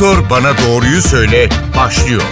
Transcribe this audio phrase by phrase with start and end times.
[0.00, 2.22] Doktor Bana Doğruyu Söyle başlıyor.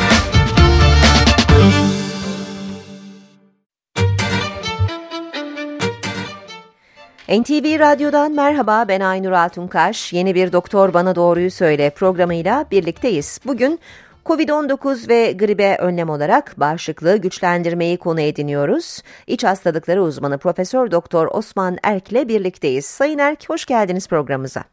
[7.29, 10.13] NTV Radyo'dan merhaba ben Aynur Altunkaş.
[10.13, 13.41] Yeni bir Doktor Bana Doğruyu Söyle programıyla birlikteyiz.
[13.47, 13.79] Bugün
[14.27, 19.03] Covid-19 ve gribe önlem olarak bağışıklığı güçlendirmeyi konu ediniyoruz.
[19.27, 22.85] İç hastalıkları uzmanı Profesör Doktor Osman Erk ile birlikteyiz.
[22.85, 24.65] Sayın Erk hoş geldiniz programımıza.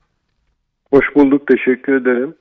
[0.94, 2.36] Hoş bulduk, teşekkür ederim.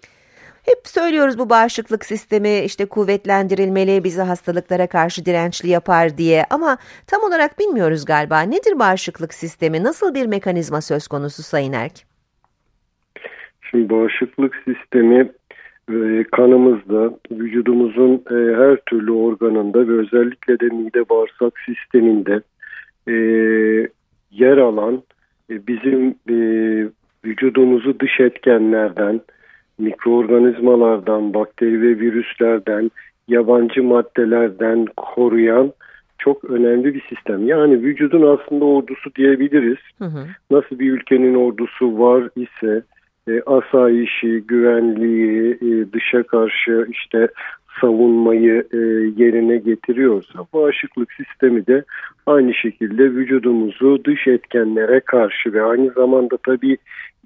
[0.65, 7.23] Hep söylüyoruz bu bağışıklık sistemi işte kuvvetlendirilmeli, bizi hastalıklara karşı dirençli yapar diye ama tam
[7.23, 8.41] olarak bilmiyoruz galiba.
[8.41, 9.83] Nedir bağışıklık sistemi?
[9.83, 11.93] Nasıl bir mekanizma söz konusu Sayın Erk?
[13.71, 15.33] Şimdi bağışıklık sistemi
[15.91, 22.41] e, kanımızda, vücudumuzun e, her türlü organında ve özellikle de mide bağırsak sisteminde
[23.09, 23.15] e,
[24.31, 25.03] yer alan
[25.51, 26.15] bizim
[27.25, 29.21] vücudumuzu dış etkenlerden,
[29.79, 32.91] mikroorganizmalardan, bakteri ve virüslerden,
[33.29, 35.73] yabancı maddelerden koruyan
[36.19, 37.47] çok önemli bir sistem.
[37.47, 39.79] Yani vücudun aslında ordusu diyebiliriz.
[39.99, 40.27] Hı hı.
[40.51, 42.83] Nasıl bir ülkenin ordusu var ise
[43.29, 47.29] e, asayişi, güvenliği, e, dışa karşı işte
[47.81, 48.77] savunmayı e,
[49.23, 51.85] yerine getiriyorsa bağışıklık sistemi de
[52.27, 56.77] aynı şekilde vücudumuzu dış etkenlere karşı ve aynı zamanda tabii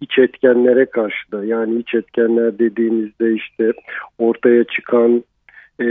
[0.00, 3.72] iç etkenlere karşı da yani iç etkenler dediğimizde işte
[4.19, 5.24] ortaya çıkan
[5.81, 5.89] e,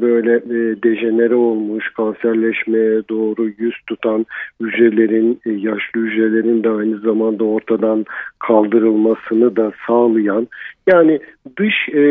[0.00, 4.26] böyle e, dejenere olmuş kanserleşmeye doğru yüz tutan
[4.60, 8.04] hücrelerin e, yaşlı hücrelerin de aynı zamanda ortadan
[8.38, 10.48] kaldırılmasını da sağlayan
[10.86, 11.20] yani
[11.58, 12.02] dış e,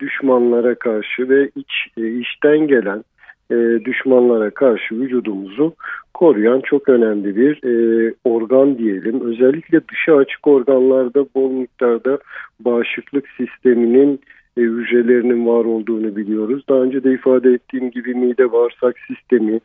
[0.00, 3.04] düşmanlara karşı ve iç e, içten gelen
[3.50, 5.74] e, düşmanlara karşı vücudumuzu
[6.14, 9.20] koruyan çok önemli bir e, organ diyelim.
[9.20, 12.18] Özellikle dışa açık organlarda bol miktarda
[12.60, 14.20] bağışıklık sisteminin
[14.56, 16.64] e, hücrelerinin var olduğunu biliyoruz.
[16.68, 19.60] Daha önce de ifade ettiğim gibi mide bağırsak sistemi,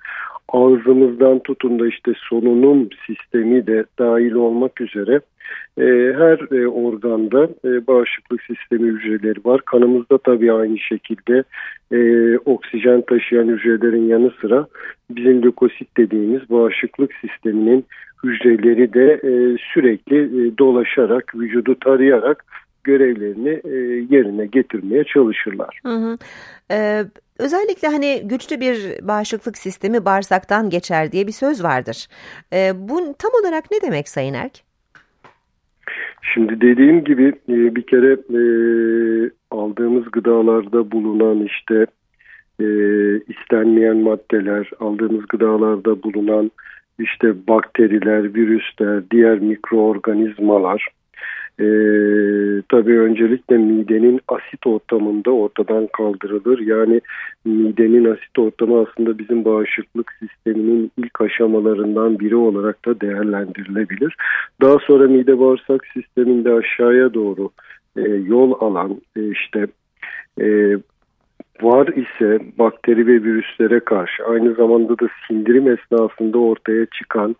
[0.49, 5.21] ağzımızdan tutun da işte solunum sistemi de dahil olmak üzere
[5.77, 5.83] e,
[6.17, 9.61] her e, organda e, bağışıklık sistemi hücreleri var.
[9.65, 11.43] Kanımızda tabii aynı şekilde
[11.91, 14.67] e, oksijen taşıyan hücrelerin yanı sıra
[15.09, 17.85] bizim lökosit dediğimiz bağışıklık sisteminin
[18.23, 22.45] hücreleri de e, sürekli e, dolaşarak, vücudu tarayarak
[22.89, 23.75] görevlerini e,
[24.15, 25.79] yerine getirmeye çalışırlar.
[25.85, 26.17] Hı hı.
[26.71, 27.03] Ee,
[27.39, 28.77] özellikle hani güçlü bir
[29.07, 32.07] bağışıklık sistemi bağırsaktan geçer diye bir söz vardır.
[32.53, 34.55] Ee, bu tam olarak ne demek Sayın Erk?
[36.33, 38.41] Şimdi dediğim gibi e, bir kere e,
[39.51, 41.85] aldığımız gıdalarda bulunan işte
[42.59, 42.67] e,
[43.17, 46.51] istenmeyen maddeler, aldığımız gıdalarda bulunan
[46.99, 50.87] işte bakteriler, virüsler, diğer mikroorganizmalar
[51.59, 51.65] e,
[52.69, 56.59] tabii öncelikle midenin asit ortamında ortadan kaldırılır.
[56.59, 57.01] Yani
[57.45, 64.15] midenin asit ortamı aslında bizim bağışıklık sisteminin ilk aşamalarından biri olarak da değerlendirilebilir.
[64.61, 67.49] Daha sonra mide bağırsak sisteminde aşağıya doğru
[67.97, 69.67] e, yol alan e, işte
[70.41, 70.77] e,
[71.61, 77.35] var ise bakteri ve virüslere karşı aynı zamanda da sindirim esnasında ortaya çıkan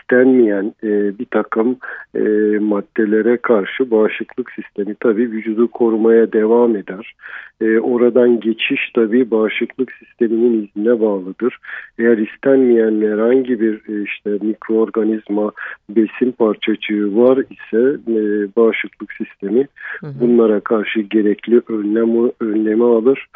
[0.00, 1.76] istenmeyen e, bir takım
[2.14, 2.20] e,
[2.58, 7.14] maddelere karşı bağışıklık sistemi tabii vücudu korumaya devam eder.
[7.60, 11.58] E, oradan geçiş tabii bağışıklık sisteminin iznine bağlıdır.
[11.98, 15.52] Eğer istenmeyen herhangi bir e, işte mikroorganizma
[15.90, 18.16] besin parçacığı var ise e,
[18.56, 19.66] bağışıklık sistemi
[20.00, 20.20] hı hı.
[20.20, 23.26] bunlara karşı gerekli önlemi, önlemi alır.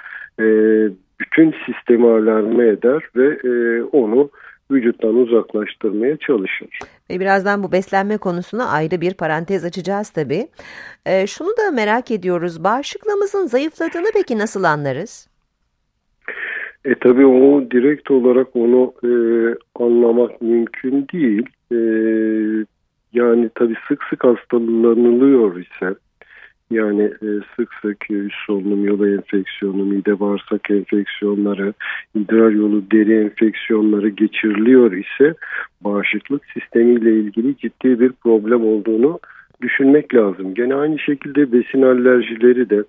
[0.40, 0.44] E,
[1.20, 4.30] bütün sistemi alarme eder ve e, onu
[4.70, 6.68] vücuttan uzaklaştırmaya çalışır.
[7.10, 10.48] Ve birazdan bu beslenme konusuna ayrı bir parantez açacağız tabii.
[11.06, 12.64] E, şunu da merak ediyoruz.
[12.64, 15.28] Bağışıklığımızın zayıfladığını peki nasıl anlarız?
[16.84, 19.10] E tabii o direkt olarak onu e,
[19.84, 21.46] anlamak mümkün değil.
[21.72, 21.78] E,
[23.12, 25.94] yani tabii sık sık hastalanılıyor ise
[26.70, 31.74] yani e, sık sık üst solunum yolu enfeksiyonu, mide bağırsak enfeksiyonları,
[32.14, 35.34] idrar yolu deri enfeksiyonları geçiriliyor ise
[35.80, 39.18] bağışıklık sistemiyle ilgili ciddi bir problem olduğunu
[39.62, 40.54] düşünmek lazım.
[40.54, 42.84] Gene aynı şekilde besin alerjileri de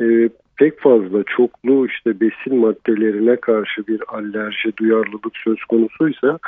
[0.00, 0.28] e,
[0.60, 6.38] pek fazla çoklu işte besin maddelerine karşı bir alerji duyarlılık söz konusuysa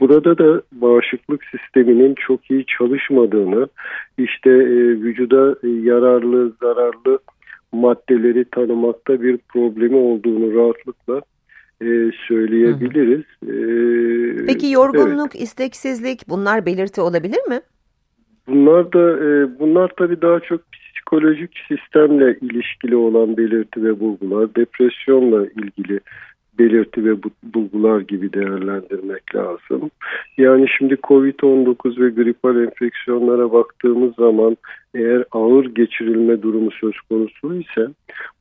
[0.00, 3.68] burada da bağışıklık sisteminin çok iyi çalışmadığını
[4.18, 7.18] işte e, vücuda yararlı zararlı
[7.72, 11.20] maddeleri tanımakta bir problemi olduğunu rahatlıkla
[11.82, 11.86] e,
[12.28, 13.24] söyleyebiliriz.
[13.42, 15.42] E, Peki yorgunluk, evet.
[15.42, 17.60] isteksizlik bunlar belirti olabilir mi?
[18.48, 20.60] Bunlar da e, bunlar tabii daha çok
[21.08, 26.00] psikolojik sistemle ilişkili olan belirti ve bulgular, depresyonla ilgili
[26.58, 29.90] belirti ve bulgular gibi değerlendirmek lazım.
[30.36, 34.56] Yani şimdi COVID-19 ve gripal enfeksiyonlara baktığımız zaman
[34.94, 37.88] eğer ağır geçirilme durumu söz konusu ise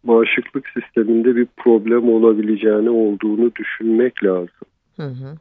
[0.04, 4.68] bağışıklık sisteminde bir problem olabileceğini olduğunu düşünmek lazım.
[4.96, 5.36] Hı hı.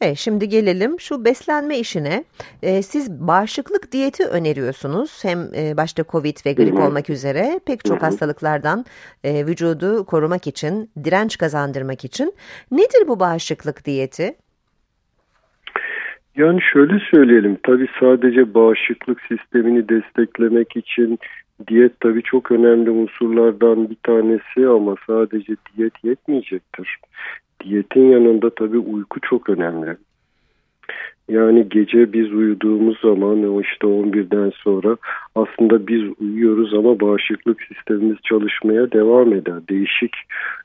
[0.00, 2.24] Evet, şimdi gelelim şu beslenme işine.
[2.62, 5.24] Ee, siz bağışıklık diyeti öneriyorsunuz.
[5.24, 8.84] Hem e, başta COVID ve grip olmak üzere pek çok hastalıklardan
[9.24, 12.34] e, vücudu korumak için, direnç kazandırmak için.
[12.70, 14.34] Nedir bu bağışıklık diyeti?
[16.36, 21.18] Yani şöyle söyleyelim, tabii sadece bağışıklık sistemini desteklemek için
[21.68, 26.98] diyet tabii çok önemli unsurlardan bir tanesi ama sadece diyet yetmeyecektir
[27.68, 29.96] diyetin yanında tabii uyku çok önemli.
[31.28, 34.96] Yani gece biz uyuduğumuz zaman işte 11'den sonra
[35.34, 39.54] aslında biz uyuyoruz ama bağışıklık sistemimiz çalışmaya devam eder.
[39.70, 40.14] Değişik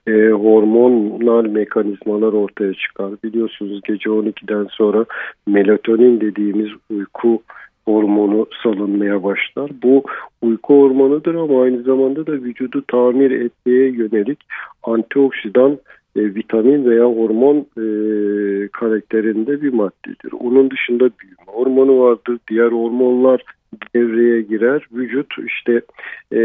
[0.07, 3.11] e, hormonal mekanizmalar ortaya çıkar.
[3.23, 5.05] Biliyorsunuz gece 12'den sonra
[5.47, 7.41] melatonin dediğimiz uyku
[7.85, 9.71] hormonu salınmaya başlar.
[9.83, 10.03] Bu
[10.41, 14.39] uyku hormonudur ama aynı zamanda da vücudu tamir etmeye yönelik
[14.83, 15.77] antioksidan
[16.15, 17.85] e, vitamin veya hormon e,
[18.67, 20.31] karakterinde bir maddedir.
[20.39, 22.39] Onun dışında büyüme hormonu vardır.
[22.49, 23.43] Diğer hormonlar
[23.95, 24.87] devreye girer.
[24.91, 25.81] Vücut işte
[26.31, 26.39] e,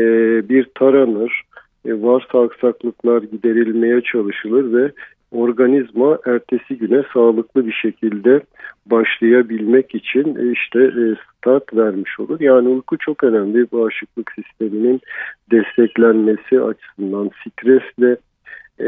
[0.49, 1.43] bir taranır.
[1.87, 4.93] E, varsa aksaklıklar giderilmeye çalışılır ve
[5.33, 8.41] organizma ertesi güne sağlıklı bir şekilde
[8.87, 11.05] başlayabilmek için e, işte e,
[11.37, 12.41] start vermiş olur.
[12.41, 15.01] Yani uyku çok önemli bağışıklık sisteminin
[15.51, 18.17] desteklenmesi açısından stresle
[18.81, 18.87] e,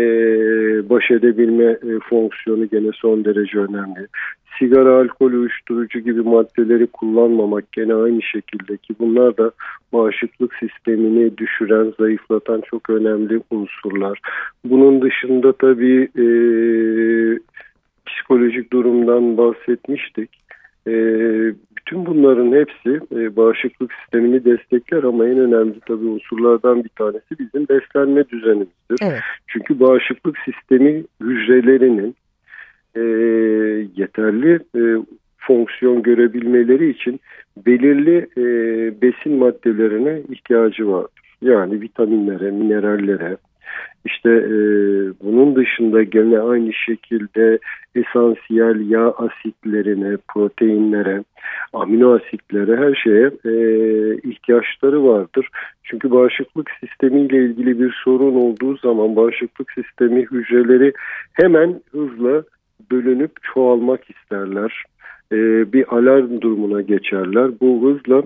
[0.90, 4.06] baş edebilme e, fonksiyonu gene son derece önemli.
[4.58, 9.50] Sigara, alkol, uyuşturucu gibi maddeleri kullanmamak gene aynı şekilde ki bunlar da
[9.92, 14.20] bağışıklık sistemini düşüren, zayıflatan çok önemli unsurlar.
[14.64, 16.24] Bunun dışında tabii e,
[18.06, 20.30] psikolojik durumdan bahsetmiştik.
[20.88, 20.92] E,
[21.76, 27.68] bütün bunların hepsi e, bağışıklık sistemini destekler ama en önemli tabii unsurlardan bir tanesi bizim
[27.68, 28.98] beslenme düzenimizdir.
[29.02, 29.20] Evet.
[29.46, 32.16] Çünkü bağışıklık sistemi hücrelerinin
[32.94, 33.00] e,
[33.96, 34.82] yeterli e,
[35.38, 37.20] fonksiyon görebilmeleri için
[37.66, 38.44] belirli e,
[39.02, 41.22] besin maddelerine ihtiyacı vardır.
[41.42, 43.36] Yani vitaminlere, minerallere,
[44.04, 44.58] işte e,
[45.22, 47.58] bunun dışında gene aynı şekilde
[47.94, 51.24] esansiyel yağ asitlerine, proteinlere,
[51.72, 53.52] amino asitlere her şeye e,
[54.30, 55.48] ihtiyaçları vardır.
[55.84, 60.92] Çünkü bağışıklık sistemiyle ilgili bir sorun olduğu zaman bağışıklık sistemi hücreleri
[61.32, 62.42] hemen hızla
[62.90, 64.84] bölünüp çoğalmak isterler.
[65.32, 65.36] E,
[65.72, 67.50] bir alarm durumuna geçerler.
[67.60, 68.22] Bu hızla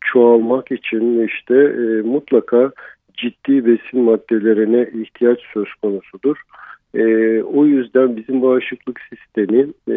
[0.00, 2.72] çoğalmak için işte e, mutlaka
[3.16, 6.36] ciddi besin maddelerine ihtiyaç söz konusudur.
[6.94, 7.04] E,
[7.42, 9.96] o yüzden bizim bağışıklık sistemi e,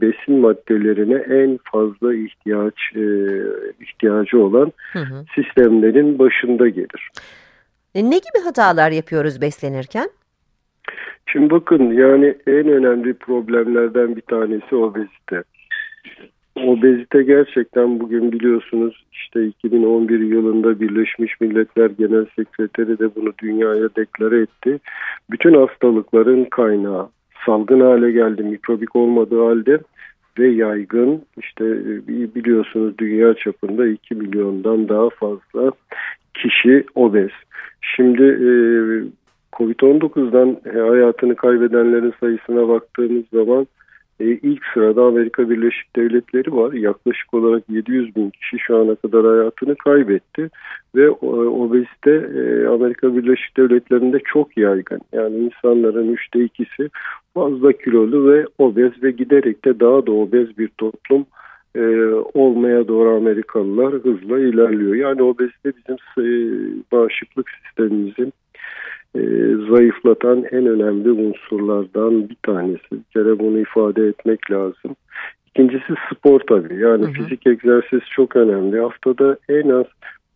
[0.00, 3.04] besin maddelerine en fazla ihtiyaç e,
[3.80, 5.24] ihtiyacı olan hı hı.
[5.34, 7.10] sistemlerin başında gelir.
[7.94, 10.10] E, ne gibi hatalar yapıyoruz beslenirken?
[11.26, 15.42] Şimdi bakın yani en önemli problemlerden bir tanesi obezite.
[16.66, 24.40] Obezite gerçekten bugün biliyorsunuz işte 2011 yılında Birleşmiş Milletler Genel Sekreteri de bunu dünyaya deklare
[24.40, 24.80] etti.
[25.30, 27.08] Bütün hastalıkların kaynağı
[27.46, 29.78] salgın hale geldi, mikrobik olmadığı halde
[30.38, 35.72] ve yaygın işte e, biliyorsunuz dünya çapında 2 milyondan daha fazla
[36.34, 37.30] kişi obez.
[37.80, 38.50] Şimdi e,
[39.52, 40.56] Covid-19'dan
[40.88, 43.66] hayatını kaybedenlerin sayısına baktığımız zaman
[44.20, 46.72] e, ilk sırada Amerika Birleşik Devletleri var.
[46.72, 50.50] Yaklaşık olarak 700 bin kişi şu ana kadar hayatını kaybetti.
[50.94, 55.00] Ve e, obezite e, Amerika Birleşik Devletleri'nde çok yaygın.
[55.12, 56.90] Yani insanların üçte ikisi
[57.34, 61.26] fazla kilolu ve obez ve giderek de daha da obez bir toplum
[61.74, 61.80] e,
[62.34, 64.94] olmaya doğru Amerikalılar hızla ilerliyor.
[64.94, 65.96] Yani obezite bizim
[66.92, 68.32] bağışıklık sistemimizin
[69.16, 69.20] e,
[69.70, 72.92] zayıflatan en önemli unsurlardan bir tanesi.
[72.92, 74.96] Bir kere bunu ifade etmek lazım.
[75.46, 76.74] İkincisi spor tabii.
[76.74, 77.12] Yani hı hı.
[77.12, 78.80] fizik egzersiz çok önemli.
[78.80, 79.86] Haftada en az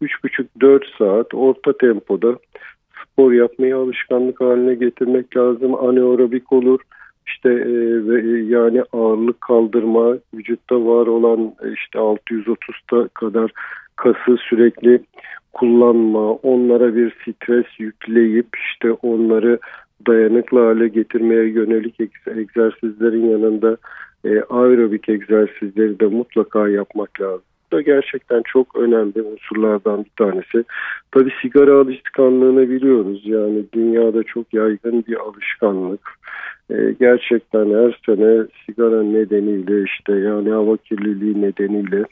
[0.03, 2.37] 3,5-4 saat orta tempoda
[3.03, 5.75] spor yapmayı alışkanlık haline getirmek lazım.
[5.75, 6.81] Anaerobik olur.
[7.27, 13.51] İşte e, ve yani ağırlık kaldırma, vücutta var olan işte 630'ta kadar
[13.97, 15.01] kası sürekli
[15.53, 19.59] kullanma, onlara bir stres yükleyip işte onları
[20.07, 23.77] dayanıklı hale getirmeye yönelik egzersizlerin yanında
[24.25, 27.45] e, aerobik egzersizleri de mutlaka yapmak lazım.
[27.73, 30.65] da gerçekten çok önemli unsurlardan bir tanesi.
[31.13, 33.23] Tabi sigara alışkanlığını biliyoruz.
[33.25, 36.01] Yani dünyada çok yaygın bir alışkanlık.
[36.71, 42.05] Ee, gerçekten her sene sigara nedeniyle işte yani hava kirliliği nedeniyle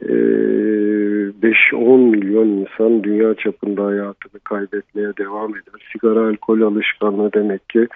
[0.00, 5.88] 5-10 milyon insan dünya çapında hayatını kaybetmeye devam eder.
[5.92, 7.86] Sigara alkol alışkanlığı demek ki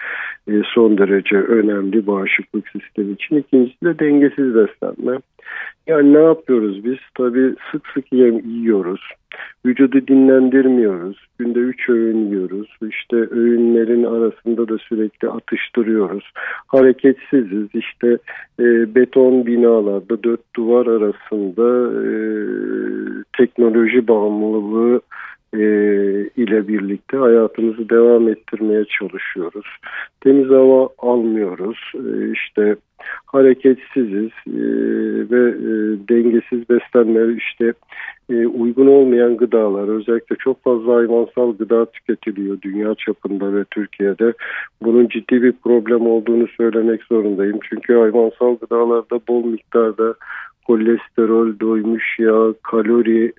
[0.73, 3.35] son derece önemli bağışıklık sistemi için.
[3.35, 5.19] İkincisi de dengesiz beslenme.
[5.87, 6.97] Yani ne yapıyoruz biz?
[7.15, 9.01] Tabii sık sık yem yiyoruz.
[9.65, 11.17] Vücudu dinlendirmiyoruz.
[11.39, 12.67] Günde 3 öğün yiyoruz.
[12.89, 16.31] İşte öğünlerin arasında da sürekli atıştırıyoruz.
[16.67, 17.67] Hareketsiziz.
[17.73, 18.17] İşte
[18.59, 21.67] e, beton binalarda dört duvar arasında
[22.03, 22.09] e,
[23.37, 25.01] teknoloji bağımlılığı
[25.53, 25.59] e,
[26.37, 29.65] ile birlikte hayatımızı devam ettirmeye çalışıyoruz.
[30.21, 31.77] Temiz hava almıyoruz.
[31.95, 32.75] E, işte
[33.25, 34.61] hareketsiziz e,
[35.31, 35.71] ve e,
[36.09, 37.73] dengesiz beslenme işte
[38.29, 44.33] e, uygun olmayan gıdalar özellikle çok fazla hayvansal gıda tüketiliyor dünya çapında ve Türkiye'de.
[44.81, 47.59] Bunun ciddi bir problem olduğunu söylemek zorundayım.
[47.69, 50.15] Çünkü hayvansal gıdalarda bol miktarda
[50.67, 53.33] kolesterol, doymuş yağ, kalori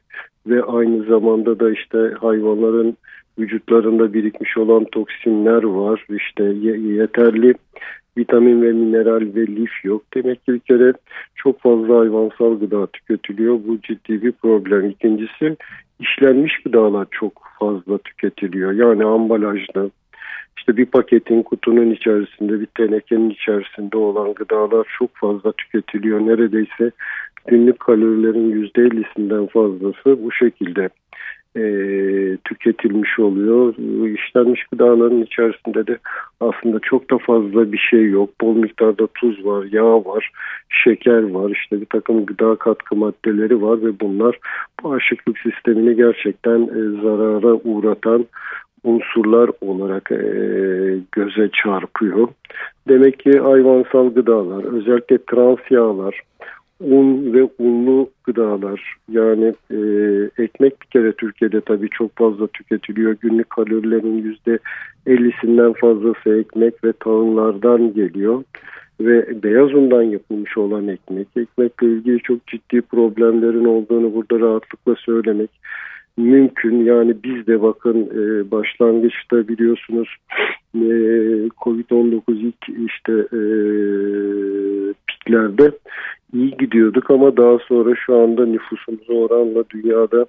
[0.48, 2.96] ve aynı zamanda da işte hayvanların
[3.38, 6.06] vücutlarında birikmiş olan toksinler var.
[6.10, 7.54] İşte yeterli
[8.18, 10.02] vitamin ve mineral ve lif yok.
[10.14, 10.92] Demek ki bir kere
[11.34, 13.58] çok fazla hayvansal gıda tüketiliyor.
[13.66, 14.90] Bu ciddi bir problem.
[14.90, 15.56] İkincisi
[16.00, 18.72] işlenmiş gıdalar çok fazla tüketiliyor.
[18.72, 19.90] Yani ambalajda
[20.58, 26.20] işte bir paketin kutunun içerisinde bir tenekenin içerisinde olan gıdalar çok fazla tüketiliyor.
[26.20, 26.90] Neredeyse
[27.46, 30.88] günlük kalorilerin %50'sinden fazlası bu şekilde
[31.56, 31.62] e,
[32.44, 33.74] tüketilmiş oluyor.
[34.18, 35.98] İşlenmiş gıdaların içerisinde de
[36.40, 38.30] aslında çok da fazla bir şey yok.
[38.40, 40.30] Bol miktarda tuz var, yağ var,
[40.84, 44.38] şeker var, işte bir takım gıda katkı maddeleri var ve bunlar
[44.84, 48.26] bağışıklık sistemini gerçekten e, zarara uğratan
[48.88, 50.20] unsurlar olarak e,
[51.12, 52.28] göze çarpıyor.
[52.88, 56.22] Demek ki hayvansal gıdalar, özellikle trans yağlar,
[56.80, 59.78] un ve unlu gıdalar yani e,
[60.42, 63.16] ekmek bir kere Türkiye'de tabii çok fazla tüketiliyor.
[63.20, 64.58] Günlük kalorilerin yüzde
[65.06, 68.44] 50'sinden fazlası ekmek ve tahıllardan geliyor
[69.00, 71.28] ve beyaz undan yapılmış olan ekmek.
[71.36, 75.50] Ekmekle ilgili çok ciddi problemlerin olduğunu burada rahatlıkla söylemek
[76.18, 76.84] mümkün.
[76.84, 80.08] Yani biz de bakın e, başlangıçta biliyorsunuz
[80.74, 80.88] e,
[81.48, 83.42] Covid-19 ilk işte e,
[85.08, 85.70] piklerde
[86.34, 90.26] iyi gidiyorduk ama daha sonra şu anda nüfusumuz oranla dünyada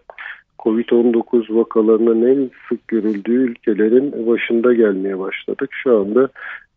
[0.60, 5.70] Covid-19 vakalarının en sık görüldüğü ülkelerin başında gelmeye başladık.
[5.84, 6.30] Şu anda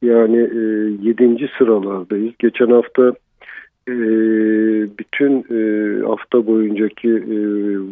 [0.02, 0.60] yani e,
[1.02, 1.50] 7.
[1.58, 2.32] sıralardayız.
[2.38, 3.12] Geçen hafta
[3.88, 3.94] e,
[4.98, 7.38] bütün e, hafta boyuncaki e,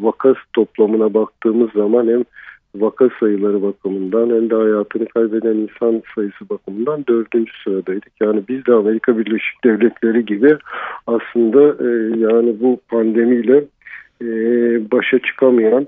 [0.03, 2.25] vaka toplamına baktığımız zaman hem
[2.75, 8.13] vaka sayıları bakımından hem de hayatını kaybeden insan sayısı bakımından dördüncü sıradaydık.
[8.21, 10.57] Yani biz de Amerika Birleşik Devletleri gibi
[11.07, 11.89] aslında e,
[12.21, 13.65] yani bu pandemiyle
[14.23, 14.27] e,
[14.93, 15.87] başa çıkamayan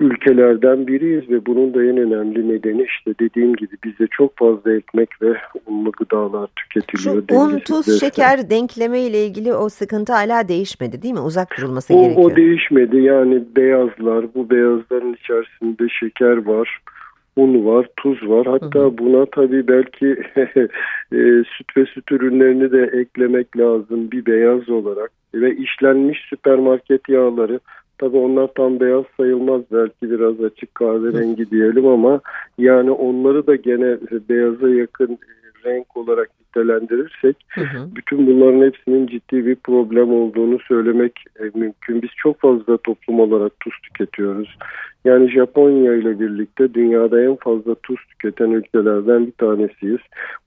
[0.00, 5.22] ülkelerden biriyiz ve bunun da en önemli nedeni işte dediğim gibi bizde çok fazla ekmek
[5.22, 7.22] ve unlu gıdalar tüketiliyor.
[7.30, 8.08] Şu un, tuz, beslen.
[8.08, 11.20] şeker denkleme ile ilgili o sıkıntı hala değişmedi değil mi?
[11.20, 12.32] Uzak durulması o, gerekiyor.
[12.32, 16.80] O değişmedi yani beyazlar bu beyazların içerisinde şeker var
[17.36, 18.46] un var, tuz var.
[18.46, 18.98] Hatta hı hı.
[18.98, 20.06] buna tabii belki
[21.12, 21.18] e,
[21.56, 25.10] süt ve süt ürünlerini de eklemek lazım bir beyaz olarak.
[25.34, 27.60] Ve işlenmiş süpermarket yağları
[28.00, 32.20] Tabi onlar tam beyaz sayılmaz belki biraz açık kahverengi diyelim ama
[32.58, 35.18] yani onları da gene beyaza yakın
[35.64, 37.96] renk olarak nitelendirirsek hı hı.
[37.96, 42.02] bütün bunların hepsinin ciddi bir problem olduğunu söylemek e, mümkün.
[42.02, 44.58] Biz çok fazla toplum olarak tuz tüketiyoruz.
[45.04, 50.00] Yani Japonya ile birlikte dünyada en fazla tuz tüketen ülkelerden bir tanesiyiz.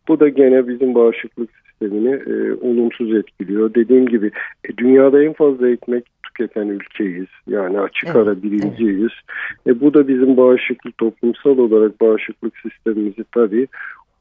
[0.08, 3.74] Bu da gene bizim bağışıklık sistemini e, olumsuz etkiliyor.
[3.74, 4.32] Dediğim gibi
[4.70, 7.28] e, dünyada en fazla ekmek tüketen ülkeyiz.
[7.48, 9.12] Yani açık evet, ara birinciyiz.
[9.66, 9.78] Evet.
[9.78, 13.68] E, bu da bizim bağışıklık toplumsal olarak bağışıklık sistemimizi tabii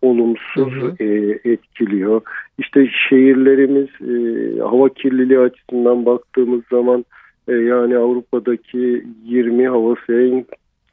[0.02, 1.04] olumsuz hı hı.
[1.04, 2.23] E, etkiliyor.
[2.59, 7.04] İşte şehirlerimiz e, hava kirliliği açısından baktığımız zaman
[7.49, 10.47] e, yani Avrupa'daki 20 havası en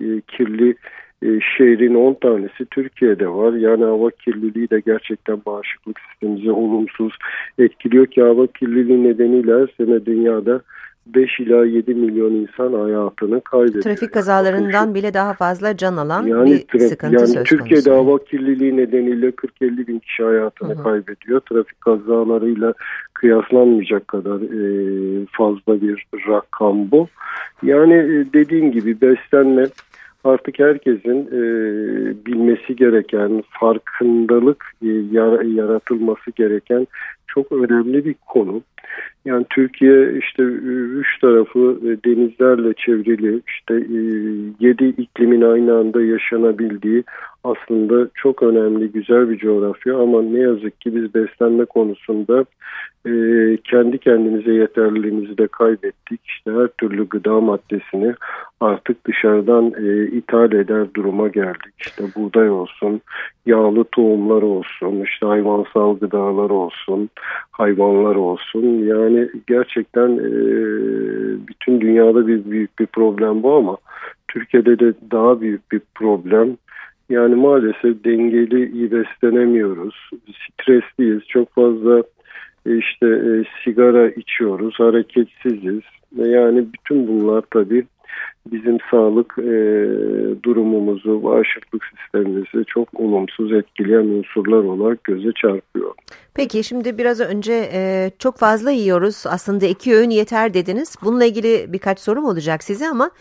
[0.06, 0.76] e, kirli
[1.24, 3.54] e, şehrin 10 tanesi Türkiye'de var.
[3.54, 7.14] Yani hava kirliliği de gerçekten bağışıklık sistemimizi olumsuz
[7.58, 10.62] etkiliyor ki hava kirliliği nedeniyle her sene dünyada
[11.16, 13.84] 5 ila 7 milyon insan hayatını kaybediyor.
[13.84, 18.24] Trafik kazalarından yani, bile daha fazla can alan yani, bir sıkıntı yani söz Türkiye'de hava
[18.24, 20.84] kirliliği nedeniyle 40-50 bin kişi hayatını hı hı.
[20.84, 21.40] kaybediyor.
[21.40, 22.74] Trafik kazalarıyla
[23.14, 27.08] kıyaslanmayacak kadar e, fazla bir rakam bu.
[27.64, 29.66] Yani e, dediğim gibi beslenme
[30.24, 31.42] artık herkesin e,
[32.26, 34.88] bilmesi gereken, farkındalık e,
[35.48, 36.88] yaratılması gereken
[37.28, 38.62] çok önemli bir konu.
[39.26, 44.00] Yani Türkiye işte üç tarafı e, denizlerle çevrili, işte e,
[44.60, 47.04] yedi iklimin aynı anda yaşanabildiği
[47.44, 52.46] aslında çok önemli, güzel bir coğrafya ama ne yazık ki biz beslenme konusunda
[53.06, 53.12] e,
[53.64, 56.22] kendi kendimize yeterliliğimizi de kaybettik.
[56.26, 58.14] İşte her türlü gıda maddesini
[58.62, 61.74] artık dışarıdan e, ithal eder duruma geldik.
[61.80, 63.02] İşte buğday olsun,
[63.46, 67.10] yağlı tohumlar olsun, işte hayvansal gıdalar olsun,
[67.52, 68.64] hayvanlar olsun.
[68.64, 69.09] Yani
[69.48, 70.32] gerçekten e,
[71.48, 73.78] bütün dünyada bir büyük bir problem bu ama
[74.28, 76.58] Türkiye'de de daha büyük bir problem.
[77.10, 80.10] Yani maalesef dengeli iyi beslenemiyoruz.
[80.52, 81.22] Stresliyiz.
[81.28, 82.04] Çok fazla
[82.66, 83.32] e, işte e,
[83.64, 85.82] sigara içiyoruz, hareketsiziz.
[86.16, 87.86] Yani bütün bunlar tabii
[88.52, 89.52] bizim sağlık e,
[90.44, 95.92] durumumuzu, bağışıklık sistemimizi çok olumsuz etkileyen unsurlar olarak göze çarpıyor.
[96.36, 99.24] Peki şimdi biraz önce e, çok fazla yiyoruz.
[99.28, 100.96] Aslında iki öğün yeter dediniz.
[101.04, 103.12] Bununla ilgili birkaç sorum olacak size ama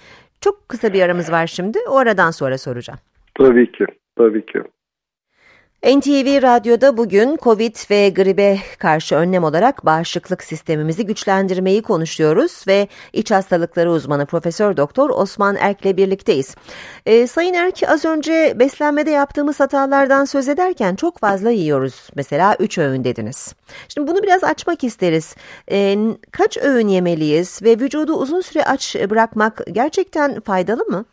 [0.40, 1.78] çok kısa bir aramız var şimdi.
[1.90, 2.98] O aradan sonra soracağım.
[3.34, 3.84] Tabii ki,
[4.16, 4.62] tabii ki.
[5.82, 13.30] NTV Radyo'da bugün Covid ve gribe karşı önlem olarak bağışıklık sistemimizi güçlendirmeyi konuşuyoruz ve iç
[13.30, 16.56] hastalıkları uzmanı Profesör Doktor Osman Erk'le birlikteyiz.
[17.06, 22.08] Ee, Sayın Erk az önce beslenmede yaptığımız hatalardan söz ederken çok fazla yiyoruz.
[22.14, 23.54] Mesela 3 öğün dediniz.
[23.88, 25.34] Şimdi bunu biraz açmak isteriz.
[25.70, 25.98] Ee,
[26.30, 31.04] kaç öğün yemeliyiz ve vücudu uzun süre aç bırakmak gerçekten faydalı mı?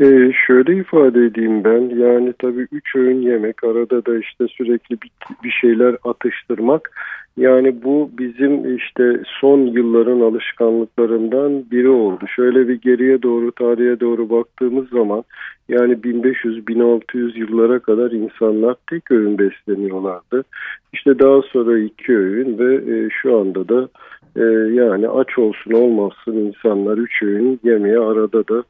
[0.00, 5.10] Ee, şöyle ifade edeyim ben yani tabii üç öğün yemek arada da işte sürekli bir,
[5.44, 6.90] bir şeyler atıştırmak
[7.36, 12.24] yani bu bizim işte son yılların alışkanlıklarından biri oldu.
[12.36, 15.24] Şöyle bir geriye doğru tarihe doğru baktığımız zaman
[15.68, 20.44] yani 1500-1600 yıllara kadar insanlar tek öğün besleniyorlardı.
[20.92, 23.88] İşte daha sonra iki öğün ve e, şu anda da
[24.36, 24.44] e,
[24.74, 28.62] yani aç olsun olmazsın insanlar üç öğün yemeye arada da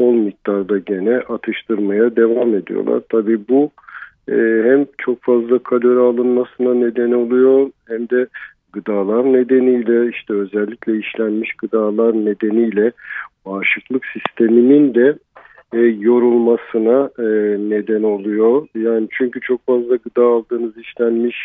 [0.00, 3.02] bol miktarda gene atıştırmaya devam ediyorlar.
[3.08, 3.70] Tabii bu
[4.28, 4.34] e,
[4.64, 8.26] hem çok fazla kalori alınmasına neden oluyor hem de
[8.72, 12.92] gıdalar nedeniyle işte özellikle işlenmiş gıdalar nedeniyle
[13.46, 15.18] bağışıklık sisteminin de
[15.72, 17.24] e, yorulmasına e,
[17.70, 18.66] neden oluyor.
[18.74, 21.36] Yani çünkü çok fazla gıda aldığınız işlenmiş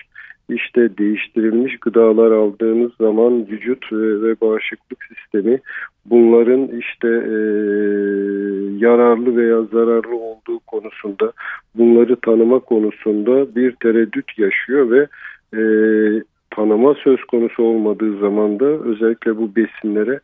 [0.49, 5.60] işte değiştirilmiş gıdalar aldığınız zaman vücut ve bağışıklık sistemi
[6.05, 7.38] bunların işte e,
[8.86, 11.31] yararlı veya zararlı olduğu konusunda
[11.75, 15.08] bunları tanıma konusunda bir tereddüt yaşıyor ve
[15.53, 15.62] e,
[16.55, 20.19] tanıma söz konusu olmadığı zaman da özellikle bu besinlere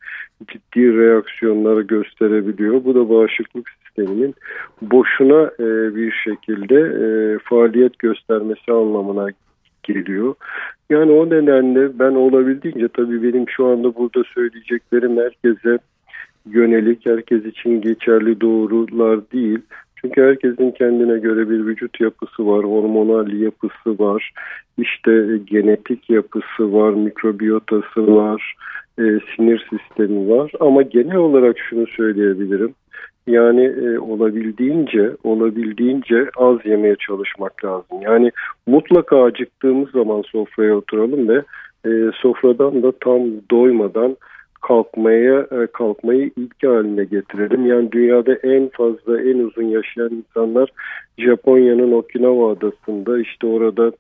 [0.47, 2.86] ciddi reaksiyonları gösterebiliyor.
[2.86, 4.36] Bu da bağışıklık sisteminin
[4.81, 7.05] boşuna e, bir şekilde e,
[7.43, 9.27] faaliyet göstermesi anlamına
[9.83, 10.35] geliyor.
[10.89, 15.79] Yani o nedenle ben olabildiğince tabii benim şu anda burada söyleyeceklerim herkese
[16.45, 19.59] yönelik, herkes için geçerli doğrular değil.
[19.95, 24.31] Çünkü herkesin kendine göre bir vücut yapısı var, hormonal yapısı var,
[24.77, 28.55] işte genetik yapısı var, mikrobiyotası var,
[28.99, 30.51] e, sinir sistemi var.
[30.59, 32.73] Ama genel olarak şunu söyleyebilirim.
[33.27, 38.01] Yani e, olabildiğince olabildiğince az yemeye çalışmak lazım.
[38.01, 38.31] Yani
[38.67, 41.41] mutlaka acıktığımız zaman sofraya oturalım ve
[41.86, 44.17] e, sofradan da tam doymadan
[44.62, 47.65] kalkmaya e, kalkmayı ilk haline getirelim.
[47.65, 50.69] Yani dünyada en fazla en uzun yaşayan insanlar
[51.17, 53.91] Japonya'nın Okinawa adasında işte orada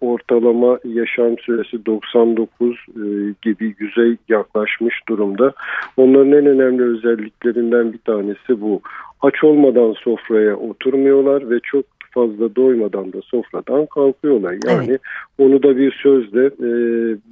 [0.00, 3.02] ortalama yaşam süresi 99 e,
[3.42, 5.52] gibi yüzey yaklaşmış durumda.
[5.96, 8.80] Onların en önemli özelliklerinden bir tanesi bu.
[9.22, 14.56] Aç olmadan sofraya oturmuyorlar ve çok fazla doymadan da sofradan kalkıyorlar.
[14.66, 15.00] Yani evet.
[15.38, 16.70] onu da bir sözle e,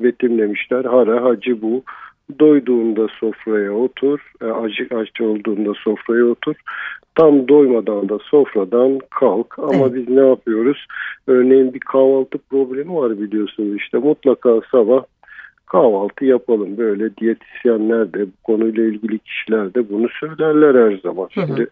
[0.04, 0.84] betimlemişler.
[0.84, 1.82] Hara hacı bu.
[2.40, 6.54] Doyduğunda sofraya otur, e, acı aç olduğunda sofraya otur.
[7.14, 9.58] Tam doymadan da sofradan kalk.
[9.58, 9.94] Ama evet.
[9.94, 10.86] biz ne yapıyoruz?
[11.26, 15.04] Örneğin bir kahvaltı problemi var biliyorsunuz işte mutlaka sabah
[15.68, 16.78] kahvaltı yapalım.
[16.78, 21.28] Böyle diyetisyenler de bu konuyla ilgili kişiler de bunu söylerler her zaman.
[21.30, 21.66] Şimdi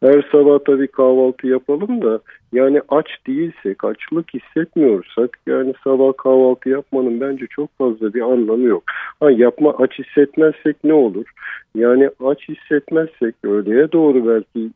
[0.00, 2.20] her sabah tabii kahvaltı yapalım da
[2.52, 8.82] yani aç değilsek, açlık hissetmiyorsak yani sabah kahvaltı yapmanın bence çok fazla bir anlamı yok.
[9.20, 11.24] Ha yapma aç hissetmezsek ne olur?
[11.74, 14.70] Yani aç hissetmezsek öğleye doğru belki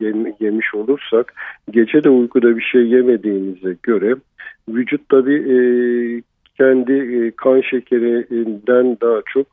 [0.00, 1.34] e, yemiş olursak
[1.70, 4.14] gece de uykuda bir şey yemediğimize göre
[4.68, 5.56] vücut tabii e,
[6.58, 9.46] kendi e, kan şekerinden daha çok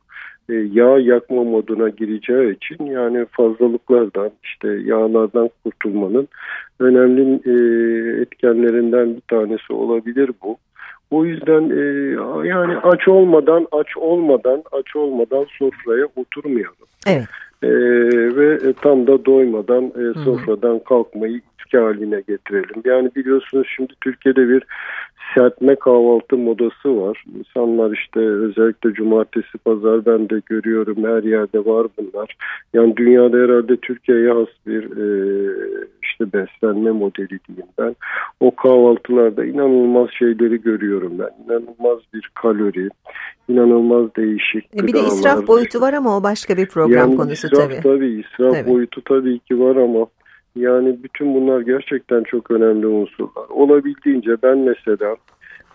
[0.48, 6.28] e, yağ yakma moduna gireceği için yani fazlalıklardan işte yağlardan kurtulmanın
[6.80, 7.52] önemli e,
[8.20, 10.56] etkenlerinden bir tanesi olabilir bu.
[11.10, 11.84] O yüzden e,
[12.48, 16.86] yani aç olmadan aç olmadan aç olmadan sofraya oturmayalım.
[17.06, 17.26] Evet.
[17.62, 17.68] E,
[18.36, 22.82] ve tam da doymadan e, sofradan kalkmayı itki haline getirelim.
[22.84, 24.62] Yani biliyorsunuz şimdi Türkiye'de bir
[25.34, 27.24] serpme kahvaltı modası var.
[27.38, 32.36] İnsanlar işte özellikle cumartesi pazar ben de görüyorum her yerde var bunlar.
[32.74, 35.06] Yani dünyada herhalde Türkiye'ye has bir e,
[36.02, 37.96] işte beslenme modeli diyeyim ben.
[38.40, 41.30] O kahvaltılarda inanılmaz şeyleri görüyorum ben.
[41.44, 42.88] İnanılmaz bir kalori,
[43.48, 47.46] inanılmaz değişik e Bir de israf boyutu var ama o başka bir program yani konusu
[47.46, 47.80] israf, tabii.
[47.82, 48.20] tabii.
[48.20, 48.70] israf tabii.
[48.70, 50.06] boyutu tabii ki var ama
[50.56, 53.48] yani bütün bunlar gerçekten çok önemli unsurlar.
[53.50, 55.16] Olabildiğince ben mesela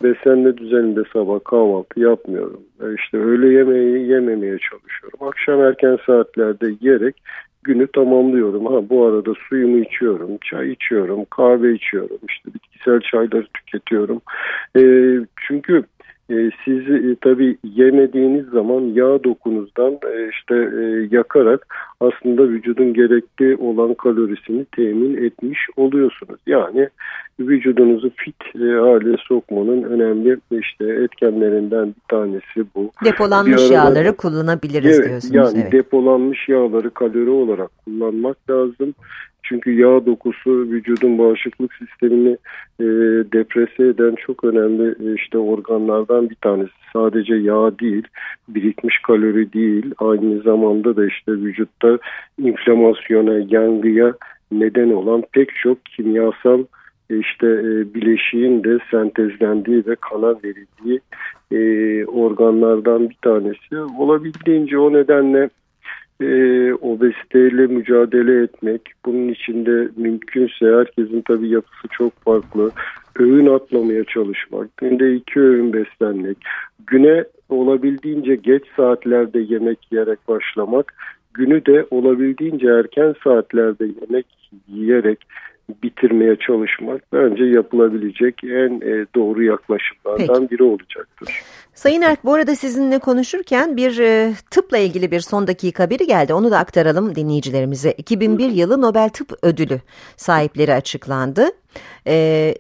[0.04, 2.62] beslenme düzeninde sabah kahvaltı yapmıyorum.
[2.82, 5.28] E, işte öğle yemeği yememeye çalışıyorum.
[5.28, 7.16] Akşam erken saatlerde yiyerek
[7.64, 8.66] günü tamamlıyorum.
[8.66, 14.22] Ha bu arada suyumu içiyorum, çay içiyorum, kahve içiyorum, işte bitkisel çayları tüketiyorum.
[14.78, 14.82] E,
[15.48, 15.84] çünkü
[16.32, 21.68] e, siz e, tabii yemediğiniz zaman yağ dokunuzdan e, işte e, yakarak
[22.00, 26.40] aslında vücudun gerekli olan kalorisini temin etmiş oluyorsunuz.
[26.48, 26.90] Yani
[27.40, 32.92] vücudunuzu fit e, hale sokmanın önemli işte etkenlerinden bir tanesi bu.
[33.06, 35.36] Depolanmış arada, yağları kullanabiliriz evet, diyorsunuz.
[35.36, 35.72] Yani evet.
[35.72, 38.94] depolanmış yağları kalori olarak kullanmak lazım.
[39.44, 42.38] Çünkü yağ dokusu vücudun bağışıklık sistemini
[42.80, 42.86] e,
[43.34, 46.72] deprese eden çok önemli e, işte organlardan bir tanesi.
[46.94, 48.04] Sadece yağ değil,
[48.48, 51.98] birikmiş kalori değil, aynı zamanda da işte vücutta
[52.38, 54.14] inflamasyona, yangıya
[54.52, 56.64] neden olan pek çok kimyasal
[57.10, 61.00] e, işte e, bileşiğin de sentezlendiği ve kana verildiği
[61.52, 61.60] e,
[62.06, 63.78] organlardan bir tanesi.
[64.00, 65.50] Olabildiğince o nedenle
[66.22, 68.82] e, obeziteyle mücadele etmek.
[69.06, 72.72] Bunun içinde mümkünse herkesin tabii yapısı çok farklı.
[73.20, 76.38] Öğün atlamaya çalışmak, günde iki öğün beslenmek,
[76.88, 80.94] güne olabildiğince geç saatlerde yemek yiyerek başlamak,
[81.34, 84.26] günü de olabildiğince erken saatlerde yemek
[84.68, 85.20] yiyerek
[85.84, 90.52] bitirmeye çalışmak bence yapılabilecek en e, doğru yaklaşımlardan Peki.
[90.52, 91.30] biri olacaktır.
[91.74, 96.34] Sayın Erk bu arada sizinle konuşurken bir e, tıpla ilgili bir son dakika haberi geldi.
[96.34, 97.92] Onu da aktaralım dinleyicilerimize.
[97.92, 99.80] 2001 yılı Nobel Tıp Ödülü
[100.18, 101.46] sahipleri açıklandı.
[102.08, 102.14] E,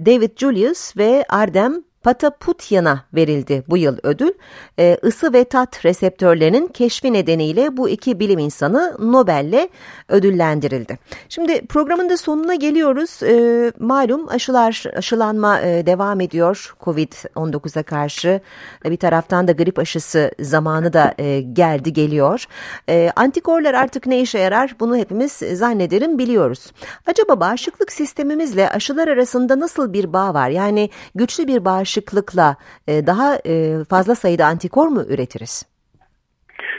[0.05, 4.31] David Julius ve Ardem Pataputyan'a verildi bu yıl ödül.
[4.79, 9.69] E, ısı ve tat reseptörlerinin keşfi nedeniyle bu iki bilim insanı Nobel'le
[10.09, 10.99] ödüllendirildi.
[11.29, 13.23] Şimdi programın da sonuna geliyoruz.
[13.23, 18.41] E, malum aşılar, aşılanma e, devam ediyor Covid-19'a karşı.
[18.85, 22.45] E, bir taraftan da grip aşısı zamanı da e, geldi geliyor.
[22.89, 26.71] E, antikorlar artık ne işe yarar bunu hepimiz zannederim biliyoruz.
[27.07, 30.49] Acaba bağışıklık sistemimizle aşılar arasında nasıl bir bağ var?
[30.49, 32.55] Yani güçlü bir bağışıklık bağışıklıkla
[32.87, 35.65] e, daha e, fazla sayıda antikor mu üretiriz?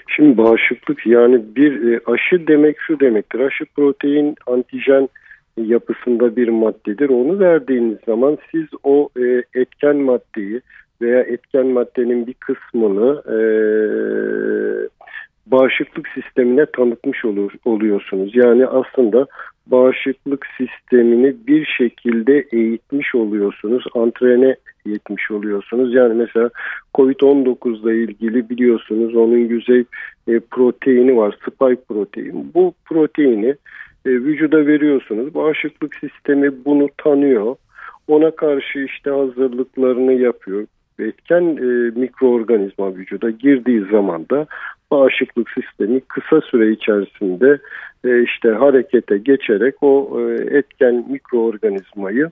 [0.09, 3.41] Şimdi bağışıklık yani bir e, aşı demek şu demektir.
[3.41, 5.09] Aşı protein antijen
[5.57, 7.09] yapısında bir maddedir.
[7.09, 9.09] Onu verdiğiniz zaman siz o
[9.55, 10.61] etken maddeyi
[11.03, 13.39] veya etken maddenin bir kısmını e,
[15.47, 18.37] bağışıklık sistemine tanıtmış olur, oluyorsunuz.
[18.37, 19.27] Yani aslında
[19.67, 25.95] bağışıklık sistemini bir şekilde eğitmiş oluyorsunuz, antrene etmiş oluyorsunuz.
[25.95, 26.51] Yani mesela
[26.95, 29.85] COVID-19 ile ilgili biliyorsunuz onun yüzey
[30.29, 32.51] e, proteini var, spike protein.
[32.55, 33.57] Bu proteini
[34.07, 35.35] e, vücuda veriyorsunuz.
[35.35, 37.57] Bağışıklık sistemi bunu tanıyor.
[38.09, 40.67] Ona karşı işte hazırlıklarını yapıyor.
[40.99, 44.47] Etken e, mikroorganizma vücuda girdiği zaman da
[44.93, 47.59] bağışıklık sistemi kısa süre içerisinde
[48.05, 52.31] e, işte harekete geçerek o e, etken mikroorganizmayı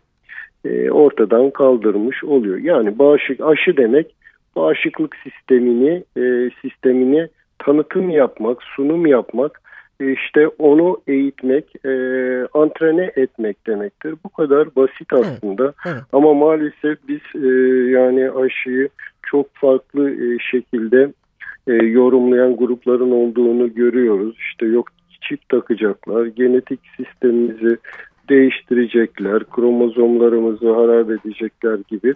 [0.64, 2.58] e, ortadan kaldırmış oluyor.
[2.58, 4.14] Yani bağışık aşı demek
[4.56, 9.60] bağışıklık sistemini e, sistemini tanıtım yapmak, sunum yapmak,
[10.00, 11.90] işte onu eğitmek, e,
[12.54, 14.14] antrene etmek demektir.
[14.24, 15.62] Bu kadar basit aslında.
[15.64, 16.02] Evet, evet.
[16.12, 17.48] Ama maalesef biz e,
[17.90, 18.88] yani aşıyı
[19.22, 21.12] çok farklı e, şekilde
[21.70, 24.36] e, yorumlayan grupların olduğunu görüyoruz.
[24.38, 24.88] İşte yok
[25.20, 27.76] çip takacaklar, genetik sistemimizi
[28.28, 32.14] değiştirecekler, kromozomlarımızı harap edecekler gibi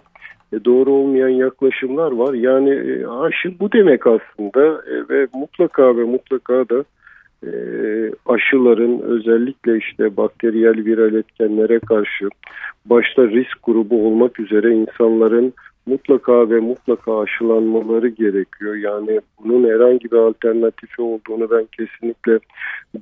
[0.53, 2.33] e, doğru olmayan yaklaşımlar var.
[2.33, 6.83] Yani e, aşı bu demek aslında e, ve mutlaka ve mutlaka da
[7.43, 7.51] e,
[8.25, 12.29] aşıların özellikle işte bakteriyel viral etkenlere karşı
[12.85, 15.53] başta risk grubu olmak üzere insanların
[15.85, 18.75] mutlaka ve mutlaka aşılanmaları gerekiyor.
[18.75, 22.39] Yani bunun herhangi bir alternatifi olduğunu ben kesinlikle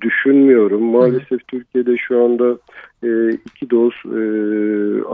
[0.01, 0.83] düşünmüyorum.
[0.83, 1.47] Maalesef.
[1.47, 2.57] Türkiye'de şu anda
[3.03, 4.21] e, iki doz e,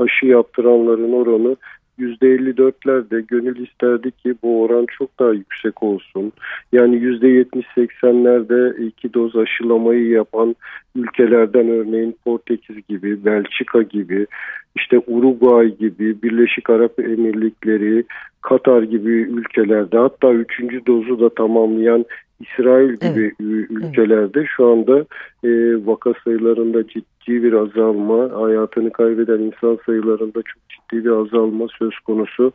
[0.03, 1.55] aşı yaptıranların oranı
[2.00, 6.32] %54'lerde gönül isterdi ki bu oran çok daha yüksek olsun.
[6.72, 10.56] Yani %70-80'lerde iki doz aşılamayı yapan
[10.96, 14.28] ülkelerden örneğin Portekiz gibi, Belçika gibi,
[14.76, 18.04] işte Uruguay gibi, Birleşik Arap Emirlikleri,
[18.42, 22.06] Katar gibi ülkelerde hatta üçüncü dozu da tamamlayan
[22.39, 23.69] İsrail gibi evet.
[23.69, 24.99] ülkelerde şu anda
[25.43, 25.49] e,
[25.86, 32.52] vaka sayılarında ciddi bir azalma, hayatını kaybeden insan sayılarında çok ciddi bir azalma söz konusu.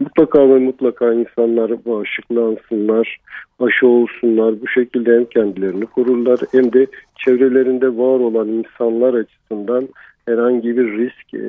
[0.00, 3.18] Mutlaka ve mutlaka insanlar bağışıklansınlar,
[3.60, 4.60] aşı olsunlar.
[4.60, 9.88] Bu şekilde hem kendilerini korurlar hem de çevrelerinde var olan insanlar açısından
[10.28, 11.44] herhangi bir risk e,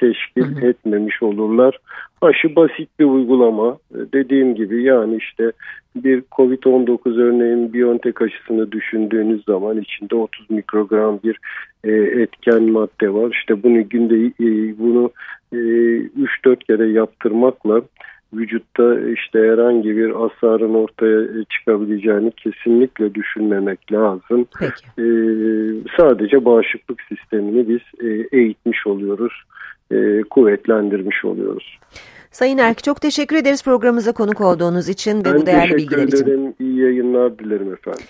[0.00, 0.66] teşkil hı hı.
[0.66, 1.78] etmemiş olurlar.
[2.22, 3.78] Aşı basit bir uygulama.
[3.94, 5.52] E, dediğim gibi yani işte
[5.96, 11.38] bir COVID-19 örneğin Biontech aşısını düşündüğünüz zaman içinde 30 mikrogram bir
[11.84, 13.30] e, etken madde var.
[13.30, 15.10] İşte bunu günde e, bunu
[15.52, 17.82] e, 3-4 kere yaptırmakla
[18.34, 24.46] vücutta işte herhangi bir hasarın ortaya çıkabileceğini kesinlikle düşünmemek lazım.
[24.58, 24.84] Peki.
[24.98, 25.04] Ee,
[25.96, 29.32] sadece bağışıklık sistemini biz e, eğitmiş oluyoruz,
[29.90, 31.78] e, kuvvetlendirmiş oluyoruz.
[32.30, 36.02] Sayın Erk çok teşekkür ederiz programımıza konuk olduğunuz için ve ben bu değerli bilgiler için.
[36.02, 36.54] Ben teşekkür ederim.
[36.60, 38.04] İyi yayınlar dilerim efendim.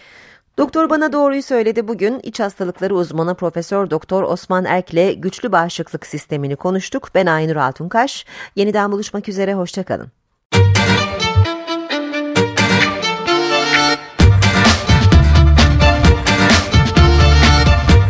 [0.58, 6.56] Doktor bana doğruyu söyledi bugün iç hastalıkları uzmanı Profesör Doktor Osman Erk'le güçlü bağışıklık sistemini
[6.56, 7.08] konuştuk.
[7.14, 8.26] Ben Aynur Altunkaş.
[8.56, 10.12] Yeniden buluşmak üzere hoşçakalın.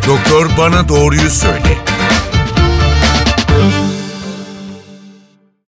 [0.07, 1.77] Doktor bana doğruyu söyle.